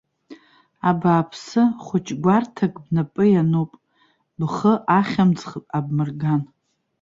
Абааԥсы, 0.89 1.61
хәыҷ 1.85 2.07
гәарҭак 2.23 2.73
бнапы 2.85 3.23
иануп, 3.29 3.71
бхы 4.39 4.73
ахьымӡӷ 4.97 5.49
абмырган! 5.77 6.41